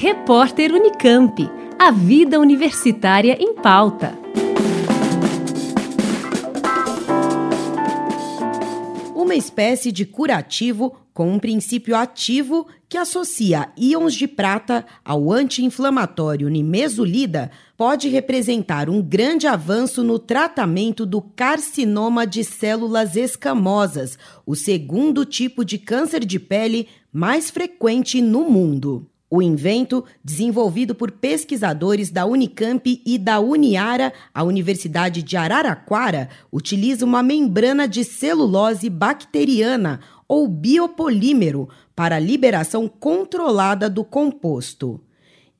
[0.00, 1.50] Repórter Unicamp.
[1.76, 4.16] A vida universitária em pauta.
[9.12, 16.48] Uma espécie de curativo com um princípio ativo que associa íons de prata ao anti-inflamatório
[16.48, 25.24] nimesulida pode representar um grande avanço no tratamento do carcinoma de células escamosas, o segundo
[25.24, 29.04] tipo de câncer de pele mais frequente no mundo.
[29.30, 37.04] O invento, desenvolvido por pesquisadores da Unicamp e da Uniara, a Universidade de Araraquara, utiliza
[37.04, 44.98] uma membrana de celulose bacteriana ou biopolímero para a liberação controlada do composto.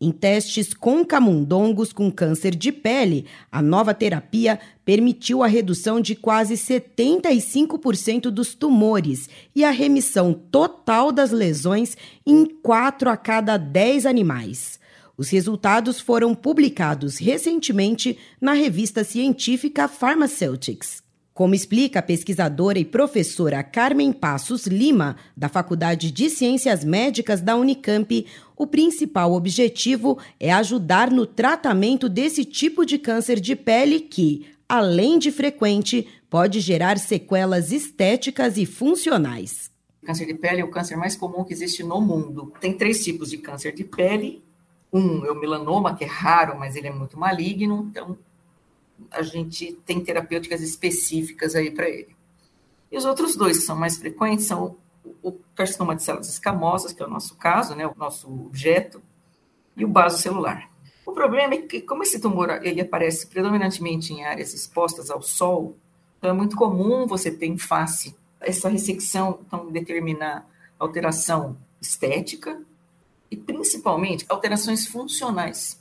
[0.00, 6.14] Em testes com camundongos com câncer de pele, a nova terapia permitiu a redução de
[6.14, 14.06] quase 75% dos tumores e a remissão total das lesões em 4 a cada 10
[14.06, 14.78] animais.
[15.16, 21.02] Os resultados foram publicados recentemente na revista científica Pharmaceutics.
[21.34, 27.54] Como explica a pesquisadora e professora Carmen Passos Lima, da Faculdade de Ciências Médicas da
[27.54, 28.26] Unicamp,
[28.58, 35.18] o principal objetivo é ajudar no tratamento desse tipo de câncer de pele que, além
[35.18, 39.70] de frequente, pode gerar sequelas estéticas e funcionais.
[40.02, 42.52] O câncer de pele é o câncer mais comum que existe no mundo.
[42.60, 44.42] Tem três tipos de câncer de pele.
[44.92, 47.86] Um é o melanoma, que é raro, mas ele é muito maligno.
[47.90, 48.18] Então,
[49.10, 52.16] a gente tem terapêuticas específicas aí para ele.
[52.90, 54.76] E os outros dois que são mais frequentes são
[55.28, 59.02] o carcinoma de células escamosas, que é o nosso caso, né, o nosso objeto,
[59.76, 60.68] e o celular.
[61.06, 65.76] O problema é que, como esse tumor ele aparece predominantemente em áreas expostas ao sol,
[66.18, 70.46] então é muito comum você ter em face essa ressecção, então determinar
[70.78, 72.60] alteração estética
[73.30, 75.80] e principalmente alterações funcionais.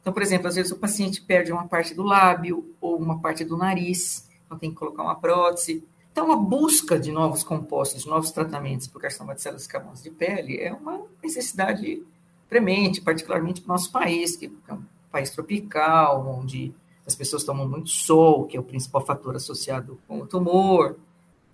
[0.00, 3.44] Então, por exemplo, às vezes o paciente perde uma parte do lábio ou uma parte
[3.44, 5.84] do nariz, então tem que colocar uma prótese.
[6.12, 10.02] Então, a busca de novos compostos, de novos tratamentos para o carcinoma de células escamosas
[10.02, 12.02] de pele é uma necessidade
[12.48, 16.74] premente, particularmente para o nosso país, que é um país tropical, onde
[17.06, 20.96] as pessoas tomam muito sol, que é o principal fator associado com o tumor,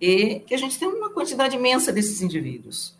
[0.01, 2.95] e que a gente tem uma quantidade imensa desses indivíduos.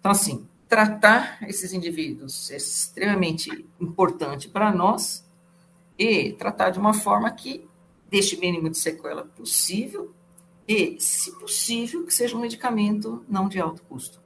[0.00, 5.24] Então, assim, tratar esses indivíduos é extremamente importante para nós
[5.98, 7.66] e tratar de uma forma que
[8.10, 10.12] deixe o mínimo de sequela possível
[10.66, 14.20] e, se possível, que seja um medicamento não de alto custo.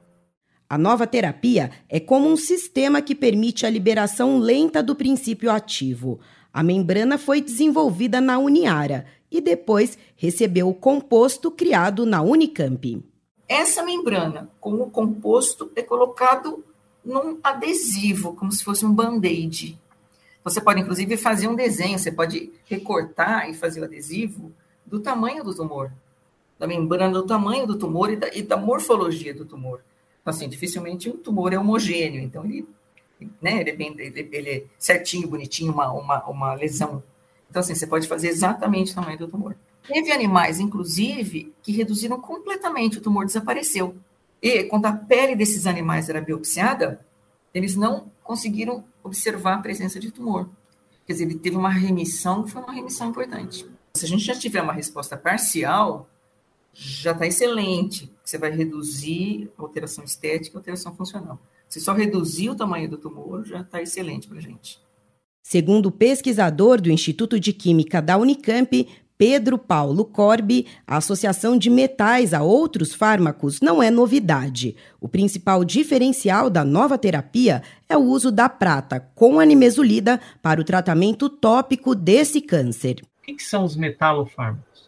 [0.69, 6.19] A nova terapia é como um sistema que permite a liberação lenta do princípio ativo.
[6.53, 13.05] A membrana foi desenvolvida na Uniara e depois recebeu o composto criado na Unicamp.
[13.49, 16.65] Essa membrana, com o composto, é colocado
[17.05, 19.79] num adesivo, como se fosse um band-aid.
[20.43, 24.53] Você pode, inclusive, fazer um desenho, você pode recortar e fazer o adesivo
[24.85, 25.93] do tamanho do tumor,
[26.59, 29.81] da membrana do tamanho do tumor e da, e da morfologia do tumor.
[30.21, 32.67] Então, assim, dificilmente um tumor é homogêneo, então ele,
[33.41, 37.03] né, ele, é, bem, ele, ele é certinho, bonitinho, uma, uma, uma lesão.
[37.49, 39.57] Então, assim, você pode fazer exatamente o tamanho do tumor.
[39.87, 43.95] Teve animais, inclusive, que reduziram completamente, o tumor desapareceu.
[44.43, 47.01] E quando a pele desses animais era biopsiada,
[47.55, 50.49] eles não conseguiram observar a presença de tumor.
[51.07, 53.65] Quer dizer, ele teve uma remissão, que foi uma remissão importante.
[53.95, 56.09] Se a gente já tiver uma resposta parcial,
[56.79, 58.13] já está excelente.
[58.23, 61.41] Você vai reduzir a alteração estética e alteração funcional.
[61.69, 64.79] Se só reduzir o tamanho do tumor, já está excelente para a gente.
[65.43, 68.87] Segundo o pesquisador do Instituto de Química da Unicamp,
[69.19, 74.77] Pedro Paulo Corbi, a associação de metais a outros fármacos não é novidade.
[75.01, 80.65] O principal diferencial da nova terapia é o uso da prata com animesulida para o
[80.65, 83.03] tratamento tópico desse câncer.
[83.23, 84.86] O que, são os metalofármacos?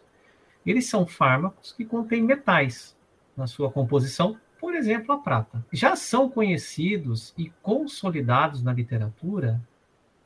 [0.68, 2.94] Eles são fármacos que contêm metais
[3.34, 5.64] na sua composição, por exemplo, a prata.
[5.72, 9.58] Já são conhecidos e consolidados na literatura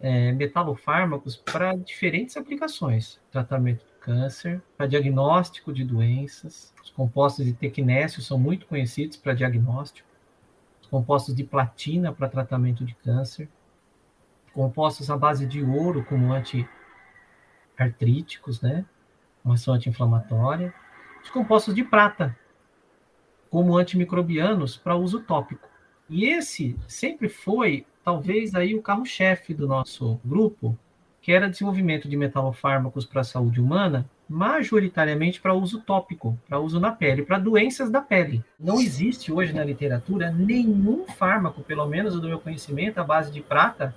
[0.01, 6.75] é, metalofármacos para diferentes aplicações: tratamento câncer, para diagnóstico de doenças.
[6.83, 10.09] Os compostos de tecnésio são muito conhecidos para diagnóstico.
[10.81, 13.49] Os compostos de platina para tratamento de câncer.
[14.53, 18.85] Compostos à base de ouro como antiartríticos, né?
[19.45, 20.73] Uma ação anti-inflamatória.
[21.23, 22.37] Os compostos de prata
[23.51, 25.69] como antimicrobianos para uso tópico.
[26.09, 30.79] E esse sempre foi, talvez, aí o carro-chefe do nosso grupo,
[31.21, 36.81] que era desenvolvimento de metalofármacos para a saúde humana majoritariamente para uso tópico, para uso
[36.81, 38.43] na pele, para doenças da pele.
[38.59, 43.43] Não existe hoje na literatura nenhum fármaco, pelo menos do meu conhecimento, à base de
[43.43, 43.95] prata,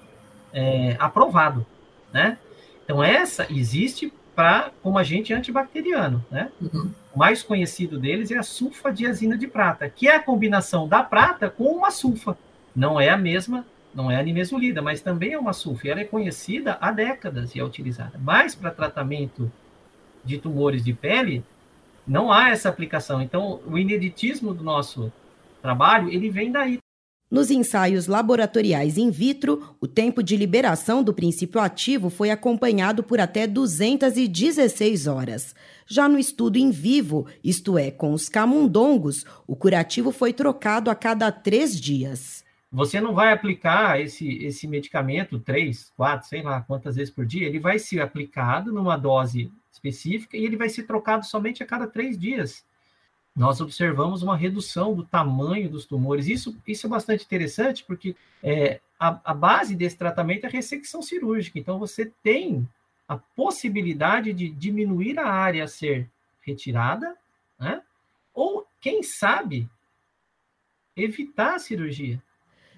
[0.52, 1.66] é, aprovado,
[2.12, 2.38] né?
[2.84, 6.52] Então essa existe para como agente antibacteriano, né?
[6.62, 6.92] Uhum.
[7.14, 11.50] O mais conhecido deles é a sulfadiazina de prata, que é a combinação da prata
[11.50, 12.38] com uma sulfa.
[12.76, 15.88] Não é a mesma, não é a nimesulida, mas também é uma sulfa.
[15.88, 18.20] E ela é conhecida há décadas e é utilizada.
[18.20, 19.50] Mas para tratamento
[20.24, 21.44] de tumores de pele,
[22.06, 23.22] não há essa aplicação.
[23.22, 25.12] Então, o ineditismo do nosso
[25.62, 26.80] trabalho, ele vem daí.
[27.36, 33.20] Nos ensaios laboratoriais in vitro, o tempo de liberação do princípio ativo foi acompanhado por
[33.20, 35.54] até 216 horas.
[35.86, 40.96] Já no estudo em vivo, isto é, com os camundongos, o curativo foi trocado a
[40.96, 42.46] cada três dias.
[42.72, 47.46] Você não vai aplicar esse, esse medicamento três, quatro, sei lá quantas vezes por dia,
[47.46, 51.86] ele vai ser aplicado numa dose específica e ele vai ser trocado somente a cada
[51.86, 52.64] três dias.
[53.36, 56.28] Nós observamos uma redução do tamanho dos tumores.
[56.28, 61.02] Isso, isso é bastante interessante, porque é, a, a base desse tratamento é a ressecção
[61.02, 61.60] cirúrgica.
[61.60, 62.68] Então, você tem
[63.08, 66.10] a possibilidade de diminuir a área a ser
[66.42, 67.16] retirada,
[67.60, 67.82] né?
[68.34, 69.70] ou, quem sabe,
[70.96, 72.22] evitar a cirurgia.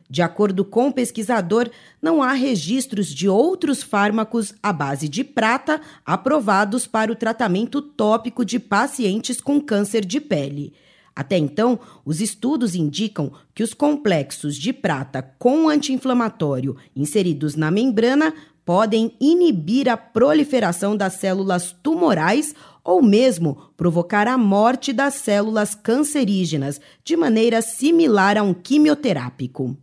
[0.10, 1.70] De acordo com o pesquisador,
[2.02, 8.46] não há registros de outros fármacos à base de prata aprovados para o tratamento tópico
[8.46, 10.74] de pacientes com câncer de pele.
[11.14, 18.34] Até então, os estudos indicam que os complexos de prata com anti-inflamatório inseridos na membrana
[18.64, 26.80] podem inibir a proliferação das células tumorais ou mesmo provocar a morte das células cancerígenas,
[27.04, 29.76] de maneira similar a um quimioterápico.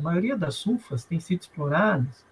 [0.00, 2.24] A maioria das sulfas tem sido exploradas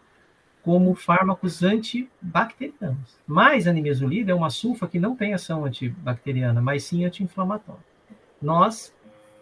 [0.63, 3.19] como fármacos antibacterianos.
[3.27, 7.85] Mas a nimesulida é uma sulfa que não tem ação antibacteriana, mas sim anti-inflamatória.
[8.41, 8.93] Nós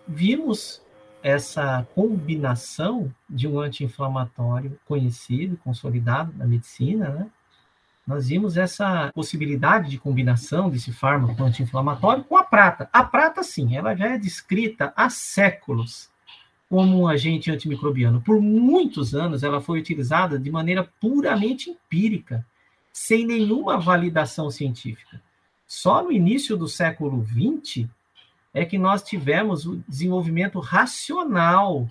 [0.08, 0.82] vimos
[1.22, 7.26] essa combinação de um anti-inflamatório conhecido, consolidado na medicina, né?
[8.04, 12.88] Nós vimos essa possibilidade de combinação desse fármaco anti-inflamatório com a prata.
[12.92, 16.10] A prata, sim, ela já é descrita há séculos
[16.68, 18.20] como um agente antimicrobiano.
[18.20, 22.44] Por muitos anos, ela foi utilizada de maneira puramente empírica,
[22.92, 25.22] sem nenhuma validação científica.
[25.66, 27.88] Só no início do século XX
[28.54, 31.88] é que nós tivemos o desenvolvimento racional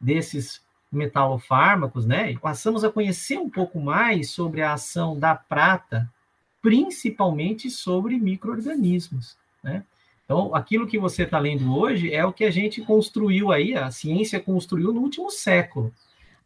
[0.00, 0.60] desses
[0.90, 2.36] metalofármacos, né?
[2.38, 6.10] Passamos a conhecer um pouco mais sobre a ação da prata,
[6.60, 9.84] principalmente sobre microorganismos, né?
[10.32, 13.90] Então, aquilo que você está lendo hoje é o que a gente construiu aí, a
[13.90, 15.92] ciência construiu no último século.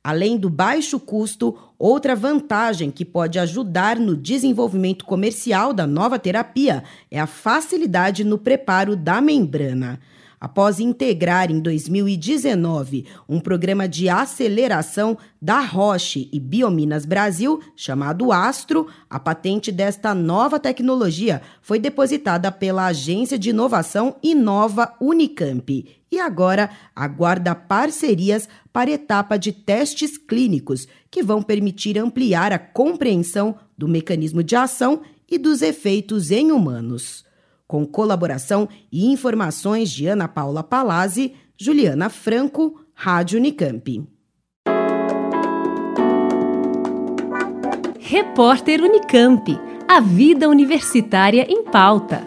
[0.03, 6.83] Além do baixo custo, outra vantagem que pode ajudar no desenvolvimento comercial da nova terapia
[7.13, 10.01] é a facilidade no preparo da membrana
[10.41, 18.87] após integrar em 2019 um programa de aceleração da Roche e Biominas Brasil, chamado Astro,
[19.09, 26.71] a patente desta nova tecnologia foi depositada pela Agência de Inovação Inova Unicamp e agora
[26.95, 34.43] aguarda parcerias para etapa de testes clínicos que vão permitir ampliar a compreensão do mecanismo
[34.43, 37.26] de ação e dos efeitos em humanos
[37.67, 44.07] com colaboração e informações de Ana Paula Palazzi, Juliana Franco, Rádio Unicamp.
[47.99, 49.59] Repórter Unicamp.
[49.89, 52.27] A vida universitária em pauta.